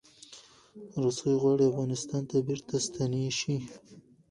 روسې 1.01 1.31
غواړي 1.41 1.65
افغانستان 1.67 2.23
ته 2.29 2.35
بیرته 2.47 2.75
ستنې 2.85 3.23
شي. 3.39 3.55